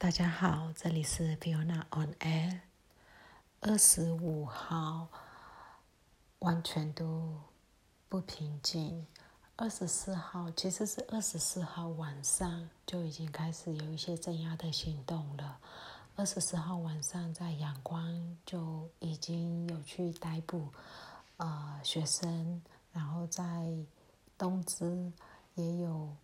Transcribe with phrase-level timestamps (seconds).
[0.00, 2.60] 大家好，这里是 Fiona on Air。
[3.60, 5.08] 二十五号
[6.38, 7.38] 完全都
[8.08, 9.06] 不平静。
[9.56, 15.58] 二十四号其实是二十四号晚上就已经开始有一些镇压的行动了。
[16.16, 20.70] 二十四号晚上在阳光就已经有去逮捕
[21.36, 22.62] 呃学生，
[22.94, 23.44] 然后在
[24.38, 25.12] 东芝
[25.56, 26.16] 也有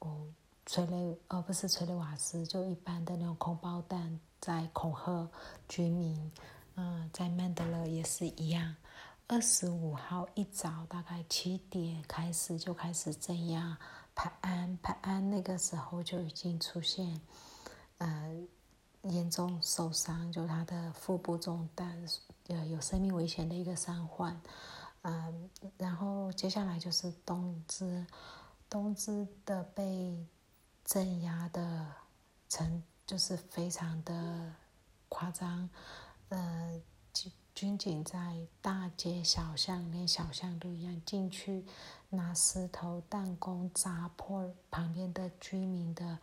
[0.00, 0.26] 哦。
[0.70, 5.28] 催泪，而不是催泪瓦斯，就一般的那种空包弹在恐吓
[5.66, 6.30] 居民。
[6.76, 8.76] 嗯，在曼德勒也是一样。
[9.26, 13.76] 二十五号一早大概七点开始就开始镇压
[14.14, 17.20] 排安，排安那个时候就已经出现，
[17.98, 18.32] 呃，
[19.02, 22.00] 严重受伤，就他的腹部中弹，
[22.46, 24.40] 呃，有生命危险的一个伤患。
[25.02, 28.06] 嗯，然后接下来就是东芝，
[28.68, 30.16] 东芝的被。
[30.84, 31.86] 镇压的
[32.48, 34.52] 成就是非常的
[35.08, 35.68] 夸张，
[36.28, 36.80] 呃，
[37.12, 41.64] 军军警在大街小巷，连小巷都一样进去，
[42.08, 46.18] 拿石头弹弓砸破旁边的居民的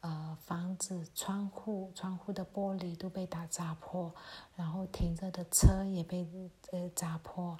[0.00, 4.14] 呃房子窗户，窗户的玻璃都被打砸破，
[4.56, 6.26] 然后停着的车也被
[6.72, 7.58] 呃砸破。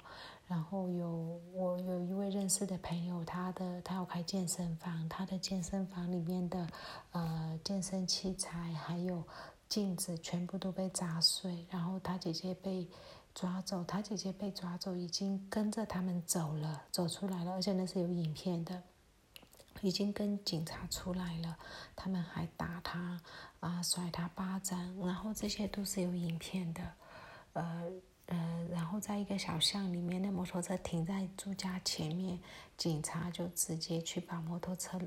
[0.51, 6.67] 然后有我有一位认识的朋友，他的他要开健身房，他的健身房里面的
[7.11, 9.23] 呃健身器材还有
[9.69, 12.85] 镜子全部都被砸碎，然后他姐姐被
[13.33, 18.83] 抓走，他姐姐被抓走已经跟着他们走了，走出来了，而且那是有影片的，
[19.79, 21.57] 已经跟警察出来了，
[21.95, 23.21] 他们还打他
[23.61, 26.81] 啊，甩他巴掌，然后这些都是有影片的，
[27.53, 27.89] 呃。
[28.27, 28.65] 呃，
[29.01, 32.39] 在一个小巷里面，那摩托车停在住家前面，
[32.77, 34.99] 警察就直接去把摩托车，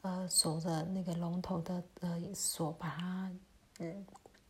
[0.00, 3.30] 呃，锁着那个龙头的呃锁，把它，
[3.80, 4.06] 嗯，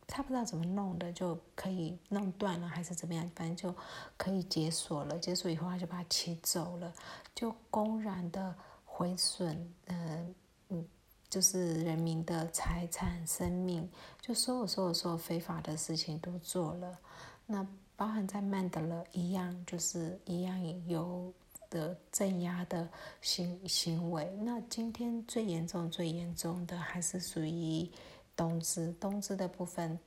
[0.07, 3.77] 他不知道怎么弄的，就可以弄断了还是怎么样，反正就
[4.15, 5.19] 可以解锁了。
[5.19, 6.93] 解锁以后，他就把它骑走了，
[7.35, 8.55] 就公然的
[8.85, 10.25] 毁损，呃，
[10.69, 10.87] 嗯，
[11.29, 13.87] 就是人民的财产、生命，
[14.21, 16.97] 就所有、所有、所有非法的事情都做了，
[17.45, 17.67] 那。
[17.95, 21.31] 包含在曼德勒一样，就是一样有
[21.69, 22.89] 的镇压的
[23.21, 24.25] 行行为。
[24.41, 27.89] 那今天最严重、最严重的还是属于
[28.35, 28.91] 冬至。
[28.99, 29.97] 冬至的部分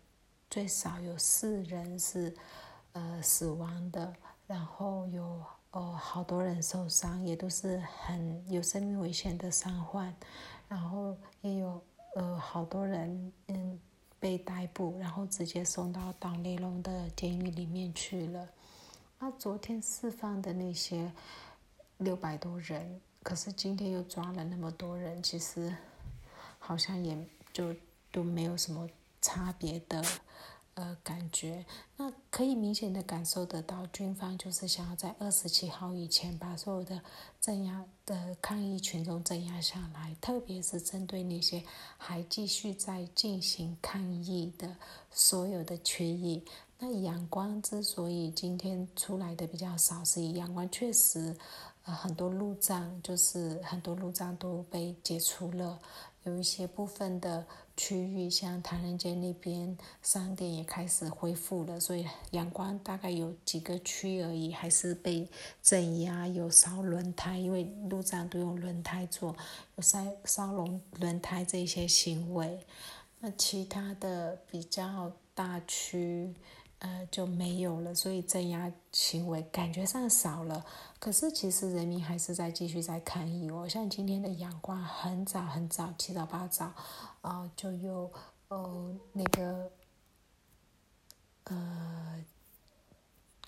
[0.50, 2.34] 最少有四人是
[2.92, 4.12] 呃死亡的，
[4.46, 10.14] 然后有哦好多人受伤，也都是很有生命危险的伤患，
[10.68, 11.82] 然后也有
[12.16, 13.80] 呃好多人嗯。
[14.26, 18.48] 被逮捕，然后直接送到党内龙的监狱里面去了。
[19.20, 21.12] 那昨天释放的那些
[21.98, 25.72] 六百多人，可是今天又抓了那么多人，其实
[26.58, 27.16] 好像也
[27.52, 27.72] 就
[28.10, 28.90] 都没有什么
[29.22, 30.02] 差别的。
[30.76, 31.64] 呃，感觉
[31.96, 37.00] 那可以明显的感受得到，军方就是想要在二十七号以前把所有的
[37.40, 41.62] 镇压的抗议群众镇压下来，特别是针对那些
[41.96, 44.76] 还继续在进行抗议的
[45.10, 46.42] 所有的区域。
[46.78, 51.36] 那阳光之所以今天出来的比较少，是阳光确实
[51.84, 55.78] 呃很多路障，就是很多路障都被解除了，
[56.24, 57.46] 有一些部分的。
[57.78, 65.28] 区域像唐人街那边商店也开始恢复了，所以阳光大概有几个区而已，还是被
[65.62, 69.36] 镇压，有烧轮胎，因为路障都用轮胎做，
[69.76, 72.58] 有烧烧龙轮胎这些行为。
[73.20, 76.34] 那其他的比较大区。
[76.80, 80.64] 呃，就没有了，所以镇压行为感觉上少了。
[80.98, 83.66] 可是其实人民还是在继续在抗议哦。
[83.66, 86.70] 像今天的阳光很早很早，七早八早，
[87.22, 88.12] 啊，就有
[88.48, 89.70] 呃那个
[91.44, 92.24] 呃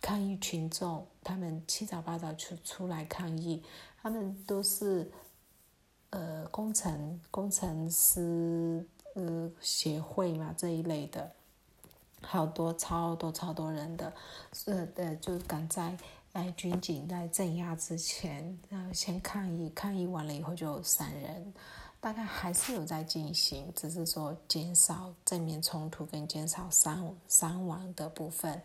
[0.00, 3.62] 抗议群众，他们七早八早出出来抗议，
[4.00, 5.12] 他们都是
[6.10, 11.30] 呃工程工程师呃协会嘛这一类的。
[12.22, 14.12] 好多超多超多人的，
[14.52, 15.96] 是的就赶在
[16.32, 21.54] 哎军警在镇压之前，然后先抗议，抗议完了以后就散人，
[22.00, 28.60] 大概还是有在进行，只是说减少正面冲突跟减少伤伤亡的部分。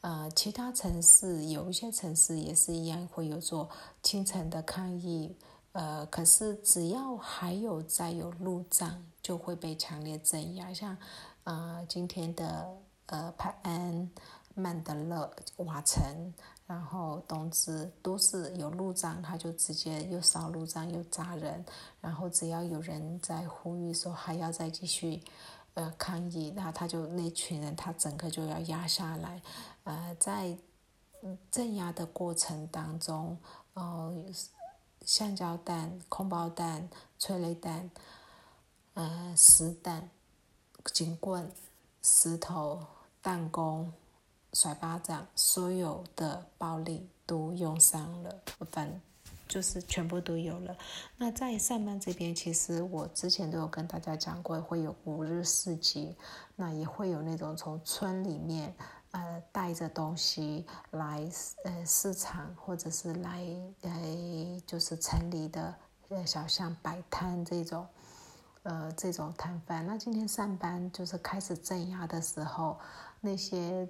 [0.00, 3.68] 呃，其他城市有一些城市也是一样会有做
[4.02, 5.36] 清晨的抗议，
[5.72, 10.96] 呃，可是只要还有在有路障，就会被强烈镇压，像
[11.44, 12.66] 啊今天的。
[13.06, 14.10] 呃，派安、
[14.54, 16.32] 曼德勒、瓦城，
[16.66, 21.64] 然后东芝都是有路障，他就直接又烧路障又砸人，
[22.00, 25.22] 然后只要有人在呼吁说还要再继续，
[25.74, 29.42] 呃抗议，然后他就那群人他整个就要压下来，
[29.84, 30.56] 呃，在
[31.50, 33.38] 镇压的过程当中，
[33.74, 34.24] 呃，
[35.04, 36.88] 橡胶弹、空包弹、
[37.18, 37.90] 催泪弹、
[38.94, 40.08] 呃，实弹、
[40.92, 41.50] 警棍、
[42.02, 42.84] 石头、
[43.22, 43.92] 弹弓、
[44.52, 48.40] 甩巴掌，所有的暴力都用上了，
[48.70, 49.00] 反
[49.48, 50.76] 就是全部都有了。
[51.16, 56.16] 那在上班这边，其实我之前都有跟大家讲过，会有五日四级，
[56.56, 58.74] 那也会有那种从村里面。
[59.12, 61.30] 呃，带着东西来
[61.64, 63.44] 呃市场，或者是来
[63.82, 65.74] 呃就是城里的
[66.08, 67.86] 呃小巷摆摊这种，
[68.62, 69.86] 呃这种摊贩。
[69.86, 72.78] 那今天上班就是开始镇压的时候，
[73.20, 73.88] 那些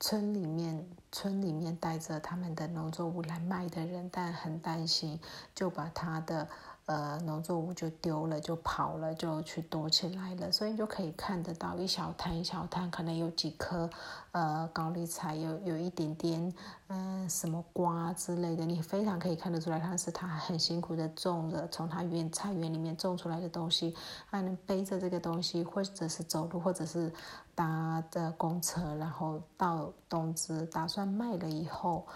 [0.00, 5.20] 村里面村里面带着他们的农作物来卖的人，但很担心，
[5.54, 6.48] 就把他的。
[6.86, 10.52] 呃，农作物就丢了，就跑了，就去躲起来了。
[10.52, 13.88] 所以就可以看得到一小摊一小摊，可能有几颗
[14.32, 16.52] 呃高丽菜，有有一点点
[16.88, 23.96] 嗯什么瓜之类的，你非常可以看得出来，他是他很辛苦的种的，从他园菜园里面种出来的东西，
[24.26, 27.10] 还能背着这个东西，或者是走路，或者是
[27.54, 32.06] 搭的公车，然后到东芝打算卖了以后。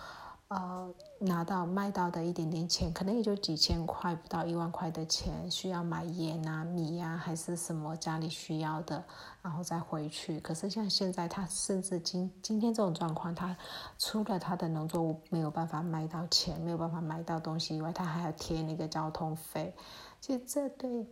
[0.49, 9.05] 呃，拿到卖到的一点点钱，可能也就几千块，不到一万块的钱，需要买盐啊、米啊，还是什么家里需要的，
[9.43, 10.41] 然后再回去。
[10.41, 13.55] 可是像现在，他甚至今今天这种状况，他
[13.99, 19.75] 除了他的农作物没有办法卖到钱，没有办法买到东西以外，他还要贴那个交通费。
[20.19, 21.07] 其实这对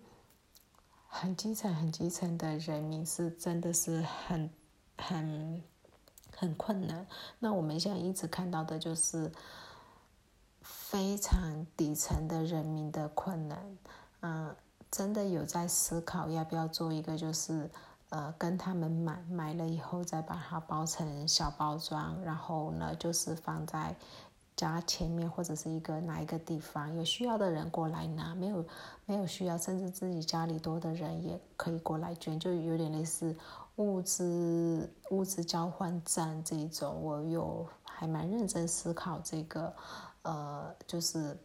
[1.08, 4.50] 很基层、很基层的人民是真的是很
[4.96, 5.62] 很。
[6.36, 7.06] 很困难。
[7.38, 9.32] 那我们现在一直看到的就是
[10.62, 13.78] 非常底层的人民的困难。
[14.20, 14.54] 嗯，
[14.90, 17.70] 真的有在思考要不要做一个，就是
[18.10, 23.96] 呃，跟他们买买了以后再把它包成小包装，然后呢，就是放在
[24.56, 28.64] 家前面或者是一个哪一个地方，有需要的人过来拿，没有
[29.04, 33.36] 没有需要，甚至自己家里多的人也可以过来捐，就有点类似。
[33.76, 39.70] 物资物资交换站这种，我有还蛮认真思考这个，
[40.22, 41.36] 呃，就是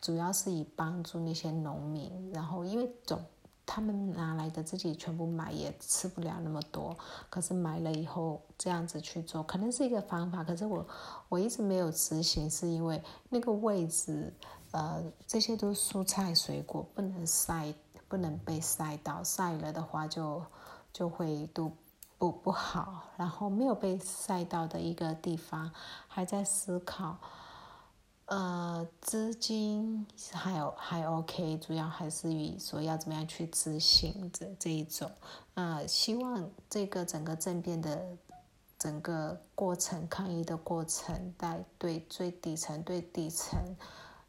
[0.00, 3.24] 主要是以帮助那些农民，然后因为总
[3.68, 6.96] 他们拿来的自己全部买也吃不了那么多，
[7.28, 10.86] 可是买了以后这样子去做，可能是一个方法，可是我
[11.28, 14.32] 我一直没有执行，是因为那个位置，
[14.70, 17.74] 呃，这些都是蔬菜水果，不能晒，
[18.08, 20.42] 不能被晒到，晒了的话就。
[20.90, 21.70] 就会都
[22.16, 25.70] 不不好，然后没有被晒到的一个地方，
[26.08, 27.18] 还在思考，
[28.28, 35.10] 呃，资金还有还 OK，主要还是以说要怎么样去执行这这一种，
[35.54, 38.04] 呃，希望这个整个政变的
[38.78, 43.58] 整个过程，抗议的过程，带对最底层、对底层，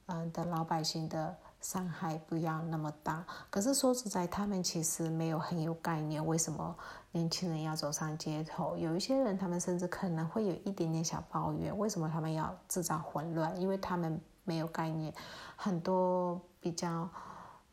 [0.07, 1.35] 嗯的老百姓的。
[1.61, 6.73] 伤害不要那么大，可是说实在，他们其实没有很有概念，为什么
[7.11, 8.77] 年轻人要走上街头？
[8.77, 13.59] 有一些人，他们甚至可能会有一点点小抱怨，为什么他们要制造混乱？
[13.59, 15.13] 因为他们没有概念。
[15.57, 17.09] 很多比较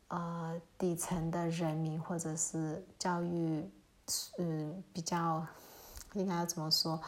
[0.09, 3.71] 呃底层的人民，或者是教育，
[4.39, 5.47] 嗯，比较
[6.15, 7.01] 应该要怎么说？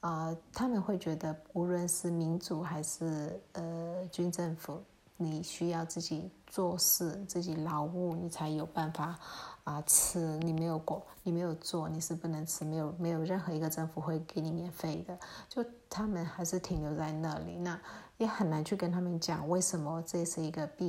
[0.00, 4.84] 呃，他们会觉得，无论是民主还是呃军政府。
[5.20, 9.18] 你需要自己做事，自己劳务，你才有办法
[9.64, 10.38] 啊吃。
[10.38, 12.64] 你没有过，你没有做，你是不能吃。
[12.64, 15.18] 没有没有任何一个政府会给你免费的。
[15.48, 17.76] 就他们还是停留在那里，那
[18.16, 20.88] 也很难去跟他们讲为什么这是一个必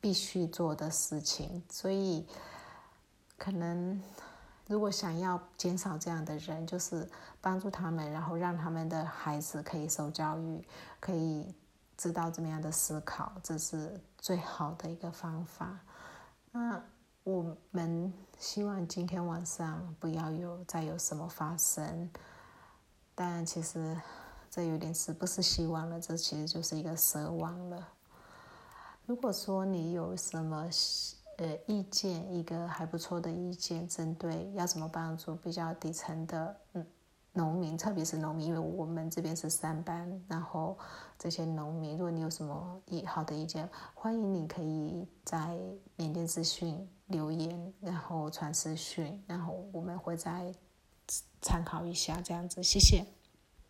[0.00, 1.62] 必须做的事情。
[1.70, 2.26] 所以，
[3.38, 4.02] 可能
[4.66, 7.08] 如果想要减少这样的人，就是
[7.40, 10.60] 帮助他们，然后让他们的孩子可以受教育，
[10.98, 11.54] 可以。
[12.00, 15.78] 知道怎么样的思考，这是最好的一个方法。
[16.50, 16.82] 那
[17.24, 22.10] 我们希望今天晚上不要有再有什么发生。
[23.14, 23.94] 但其实
[24.50, 26.00] 这有点是不是希望了？
[26.00, 27.86] 这其实就是一个奢望了。
[29.04, 30.70] 如果说你有什么
[31.36, 36.86] 呃意见，一个还不错的意见，针对要怎么帮助比较底层的嗯。
[37.32, 40.76] 农民，特别是农民，因为我们这边是三班，然后
[41.18, 45.58] 这些农民，如果你有什么意好的意见，欢迎你可以在
[45.96, 50.52] 缅甸资讯留言，然后传私讯，然后我们会再
[51.40, 53.04] 参考一下这样子，谢谢。